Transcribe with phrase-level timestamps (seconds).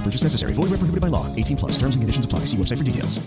[0.00, 0.54] No purchase necessary.
[0.54, 1.26] Void where prohibited by law.
[1.36, 1.72] 18 plus.
[1.72, 2.46] Terms and conditions apply.
[2.46, 3.20] See website for details.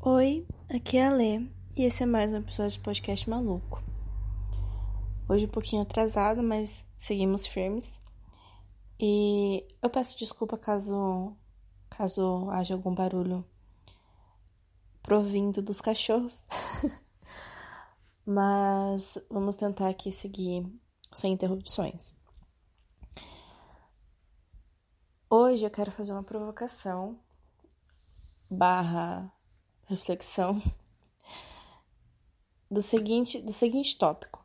[0.00, 1.40] Oi, aqui é a Lê
[1.76, 3.82] e esse é mais um episódio de podcast maluco.
[5.28, 8.00] Hoje um pouquinho atrasado, mas seguimos firmes.
[9.00, 11.36] E eu peço desculpa caso
[11.90, 13.44] caso haja algum barulho
[15.02, 16.44] provindo dos cachorros.
[18.24, 20.64] mas vamos tentar aqui seguir
[21.12, 22.14] sem interrupções.
[25.56, 27.18] Hoje eu quero fazer uma provocação
[28.50, 29.32] barra
[29.86, 30.60] reflexão
[32.70, 34.44] do seguinte, do seguinte tópico.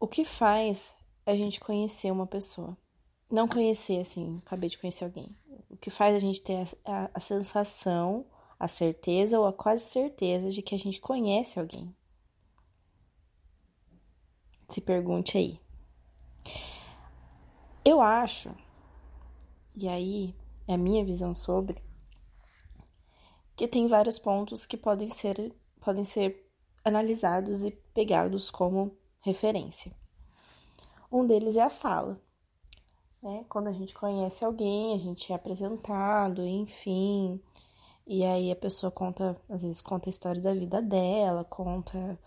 [0.00, 2.74] O que faz a gente conhecer uma pessoa?
[3.30, 5.36] Não conhecer, assim, acabei de conhecer alguém.
[5.68, 8.24] O que faz a gente ter a, a, a sensação,
[8.58, 11.94] a certeza ou a quase certeza de que a gente conhece alguém?
[14.70, 15.60] Se pergunte aí.
[17.84, 18.56] Eu acho,
[19.74, 20.34] e aí
[20.66, 21.82] é a minha visão sobre,
[23.56, 26.50] que tem vários pontos que podem ser, podem ser
[26.84, 29.92] analisados e pegados como referência.
[31.10, 32.20] Um deles é a fala.
[33.22, 33.44] Né?
[33.48, 37.40] Quando a gente conhece alguém, a gente é apresentado, enfim,
[38.06, 42.18] e aí a pessoa conta, às vezes conta a história da vida dela, conta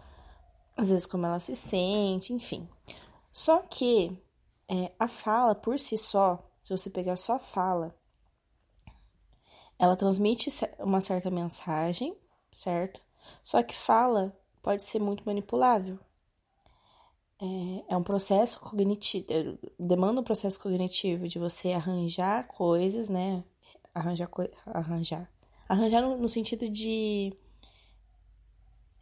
[0.77, 2.67] às vezes como ela se sente, enfim.
[3.31, 4.17] Só que
[4.69, 7.95] é, a fala por si só, se você pegar só fala,
[9.77, 10.49] ela transmite
[10.79, 12.17] uma certa mensagem,
[12.51, 13.03] certo?
[13.43, 15.99] Só que fala pode ser muito manipulável.
[17.39, 19.27] É, é um processo cognitivo,
[19.79, 23.43] demanda um processo cognitivo de você arranjar coisas, né?
[23.93, 24.27] Arranjar,
[24.65, 25.31] arranjar,
[25.69, 27.31] arranjar no, no sentido de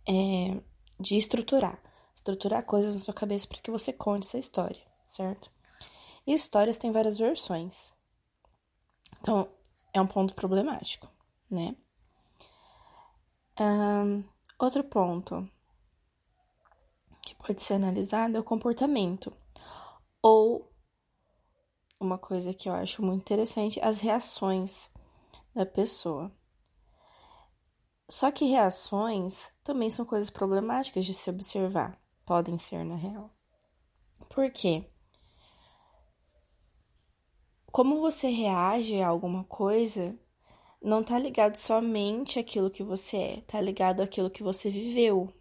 [0.06, 0.62] é,
[1.00, 1.81] de estruturar,
[2.13, 5.50] estruturar coisas na sua cabeça para que você conte essa história, certo?
[6.25, 7.91] E histórias têm várias versões.
[9.19, 9.50] Então,
[9.94, 11.09] é um ponto problemático,
[11.50, 11.75] né?
[13.59, 14.23] Um,
[14.57, 15.47] outro ponto
[17.22, 19.31] que pode ser analisado é o comportamento.
[20.22, 20.72] Ou
[22.00, 24.90] uma coisa que eu acho muito interessante, as reações
[25.53, 26.31] da pessoa.
[28.09, 33.29] Só que reações também são coisas problemáticas de se observar, podem ser na real.
[34.29, 34.93] Por quê?
[37.73, 40.16] Como você reage a alguma coisa
[40.79, 45.34] não tá ligado somente àquilo que você é, tá ligado àquilo que você viveu.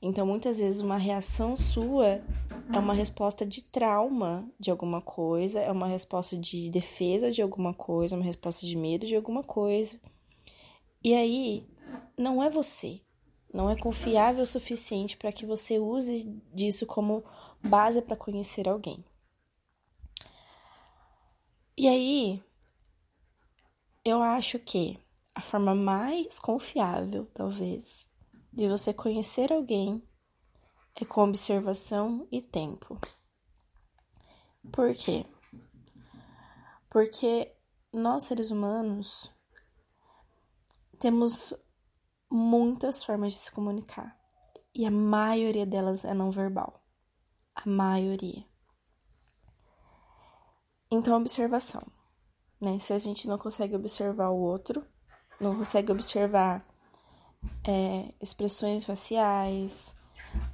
[0.00, 2.22] Então, muitas vezes, uma reação sua
[2.72, 7.74] é uma resposta de trauma de alguma coisa, é uma resposta de defesa de alguma
[7.74, 10.00] coisa, uma resposta de medo de alguma coisa.
[11.04, 11.66] E aí,
[12.16, 13.02] não é você.
[13.52, 16.24] Não é confiável o suficiente para que você use
[16.54, 17.22] disso como
[17.62, 19.04] base para conhecer alguém.
[21.80, 22.42] E aí,
[24.04, 24.98] eu acho que
[25.32, 28.04] a forma mais confiável, talvez,
[28.52, 30.02] de você conhecer alguém
[30.96, 33.00] é com observação e tempo.
[34.72, 35.24] Por quê?
[36.90, 37.54] Porque
[37.92, 39.32] nós, seres humanos,
[40.98, 41.54] temos
[42.28, 44.18] muitas formas de se comunicar
[44.74, 46.82] e a maioria delas é não verbal.
[47.54, 48.47] A maioria.
[50.90, 51.82] Então, observação.
[52.60, 52.78] Né?
[52.78, 54.84] Se a gente não consegue observar o outro,
[55.40, 56.66] não consegue observar
[57.66, 59.94] é, expressões faciais,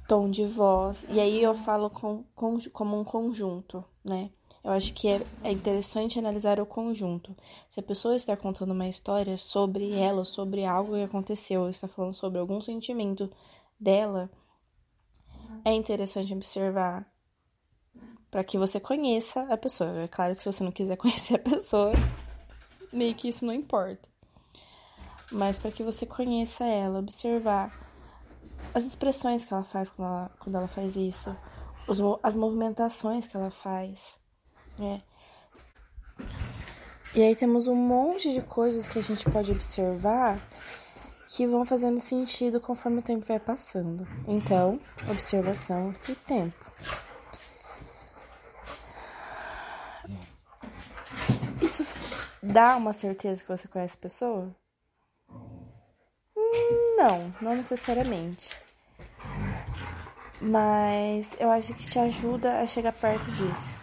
[0.07, 4.29] tom de voz, e aí eu falo com, com, como um conjunto, né?
[4.63, 7.35] Eu acho que é, é interessante analisar o conjunto.
[7.69, 12.15] Se a pessoa está contando uma história sobre ela, sobre algo que aconteceu, está falando
[12.15, 13.31] sobre algum sentimento
[13.79, 14.29] dela,
[15.63, 17.07] é interessante observar
[18.29, 20.03] para que você conheça a pessoa.
[20.03, 21.93] É claro que se você não quiser conhecer a pessoa,
[22.91, 24.07] meio que isso não importa.
[25.31, 27.71] Mas para que você conheça ela, observar
[28.73, 31.35] as expressões que ela faz quando ela, quando ela faz isso,
[31.87, 34.19] os, as movimentações que ela faz,
[34.79, 35.01] né?
[37.13, 40.37] E aí temos um monte de coisas que a gente pode observar
[41.29, 44.07] que vão fazendo sentido conforme o tempo vai passando.
[44.27, 44.79] Então,
[45.09, 46.55] observação e tempo.
[51.61, 51.85] Isso
[52.45, 54.55] dá uma certeza que você conhece a pessoa?
[56.97, 58.49] Não, não necessariamente.
[60.41, 63.81] Mas eu acho que te ajuda a chegar perto disso.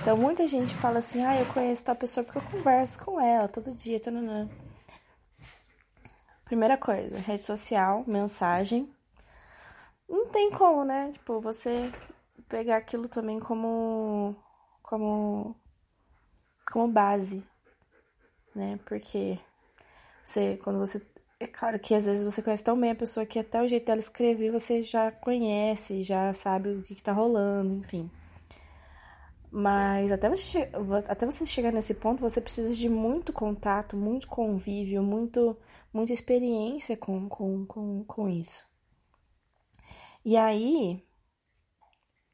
[0.00, 3.48] Então muita gente fala assim, ah, eu conheço tal pessoa porque eu converso com ela
[3.48, 4.48] todo dia, tananã.
[6.44, 8.90] Primeira coisa, rede social, mensagem.
[10.08, 11.10] Não tem como, né?
[11.12, 11.92] Tipo, você
[12.48, 14.34] pegar aquilo também como
[14.82, 15.54] como
[16.70, 17.44] como base,
[18.54, 18.78] né?
[18.86, 19.38] Porque
[20.22, 21.00] você quando você
[21.38, 23.86] é claro que às vezes você conhece tão bem a pessoa que até o jeito
[23.86, 28.10] dela escrever você já conhece, já sabe o que, que tá rolando, enfim.
[29.50, 30.70] Mas até você,
[31.08, 35.56] até você chegar nesse ponto, você precisa de muito contato, muito convívio, muito
[35.92, 38.68] muita experiência com, com, com, com isso.
[40.24, 41.02] E aí,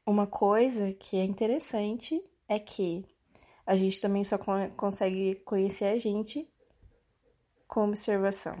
[0.05, 3.05] uma coisa que é interessante é que
[3.67, 4.37] a gente também só
[4.77, 6.49] consegue conhecer a gente
[7.67, 8.55] com observação.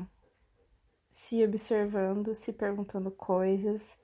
[1.09, 3.97] Se observando, se perguntando coisas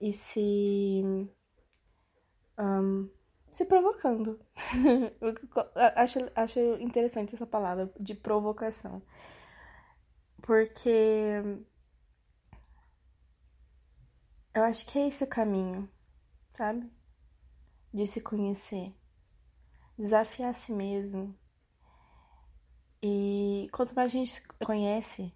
[0.00, 1.02] e se.
[2.58, 3.08] Um,
[3.52, 4.40] se provocando.
[5.94, 9.00] acho, acho interessante essa palavra de provocação.
[10.42, 11.40] Porque
[14.52, 15.88] eu acho que é esse o caminho,
[16.54, 16.90] sabe?
[17.92, 18.92] De se conhecer,
[19.98, 21.34] desafiar a si mesmo.
[23.02, 25.32] E quanto mais a gente conhece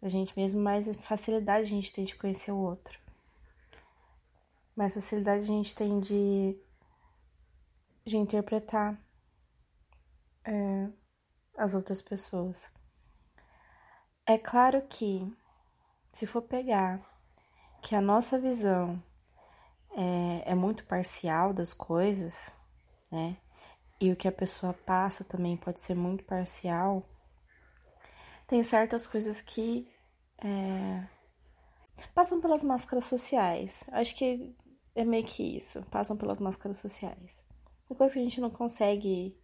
[0.00, 2.98] a gente mesmo, mais facilidade a gente tem de conhecer o outro.
[4.76, 6.56] Mais facilidade a gente tem de,
[8.04, 8.96] de interpretar
[10.44, 10.88] é,
[11.56, 12.70] as outras pessoas.
[14.24, 15.26] É claro que,
[16.12, 17.00] se for pegar
[17.82, 19.02] que a nossa visão
[19.96, 22.52] é, é muito parcial das coisas,
[23.10, 23.36] né?
[24.00, 27.04] E o que a pessoa passa também pode ser muito parcial.
[28.46, 29.88] Tem certas coisas que
[30.42, 31.04] é,
[32.14, 33.84] passam pelas máscaras sociais.
[33.90, 34.54] Acho que
[34.94, 35.82] é meio que isso.
[35.90, 37.44] Passam pelas máscaras sociais.
[37.88, 39.36] Uma coisa que a gente não consegue,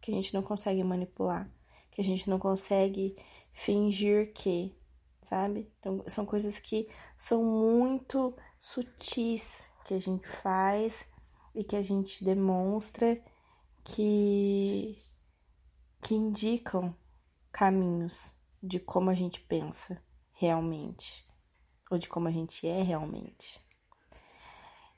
[0.00, 1.48] que a gente não consegue manipular,
[1.90, 3.14] que a gente não consegue
[3.52, 4.74] fingir que,
[5.22, 5.70] sabe?
[5.78, 11.06] Então, são coisas que são muito sutis que a gente faz
[11.54, 13.22] e que a gente demonstra
[13.84, 14.96] que
[16.00, 16.94] que indicam
[17.52, 20.02] caminhos de como a gente pensa
[20.32, 21.26] realmente
[21.90, 23.62] ou de como a gente é realmente.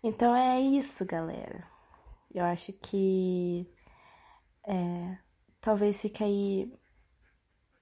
[0.02, 1.66] Então é isso, galera.
[2.32, 3.72] Eu acho que
[4.66, 5.18] é,
[5.60, 6.72] talvez fique aí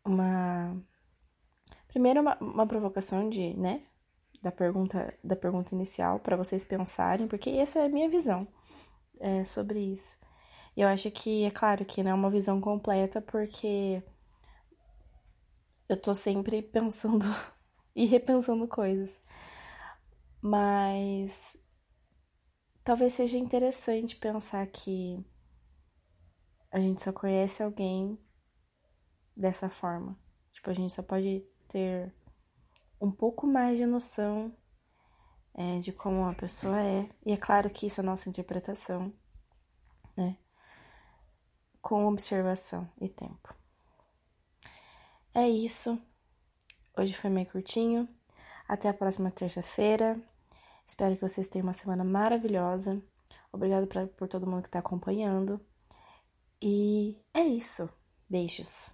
[0.05, 0.77] uma
[1.89, 3.87] primeiro uma, uma provocação de, né,
[4.43, 8.47] da pergunta da pergunta inicial para vocês pensarem, porque essa é a minha visão
[9.21, 10.17] é, sobre isso.
[10.77, 14.03] Eu acho que é claro que não é uma visão completa, porque
[15.89, 17.27] eu tô sempre pensando
[17.95, 19.21] e repensando coisas.
[20.43, 21.57] Mas
[22.83, 25.25] talvez seja interessante pensar que
[26.71, 28.19] a gente só conhece alguém
[29.37, 30.19] dessa forma.
[30.53, 32.13] Tipo, a gente só pode ter
[33.01, 34.53] um pouco mais de noção
[35.55, 37.09] é, de como uma pessoa é.
[37.25, 39.13] E é claro que isso é nossa interpretação,
[40.17, 40.37] né?
[41.85, 43.55] Com observação e tempo.
[45.35, 46.01] É isso.
[46.97, 48.09] Hoje foi meio curtinho.
[48.67, 50.19] Até a próxima terça-feira.
[50.87, 53.03] Espero que vocês tenham uma semana maravilhosa.
[53.53, 53.87] Obrigado
[54.17, 55.61] por todo mundo que está acompanhando.
[56.63, 57.87] E é isso.
[58.31, 58.91] Beijos.